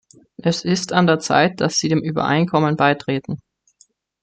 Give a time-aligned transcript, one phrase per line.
[0.37, 3.39] Es ist an der Zeit, dass sie dem Übereinkommen beitreten.